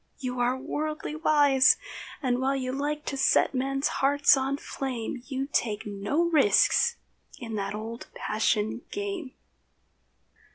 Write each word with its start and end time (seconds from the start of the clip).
You 0.17 0.39
are 0.39 0.57
worldly 0.57 1.15
wise, 1.15 1.77
And 2.23 2.39
while 2.41 2.55
you 2.55 2.71
like 2.71 3.05
to 3.05 3.15
set 3.17 3.53
men's 3.53 3.87
hearts 3.87 4.35
on 4.35 4.57
flame, 4.57 5.21
You 5.27 5.47
take 5.53 5.85
no 5.85 6.23
risks 6.23 6.95
in 7.37 7.53
that 7.57 7.75
old 7.75 8.07
passion 8.15 8.81
game. 8.89 9.35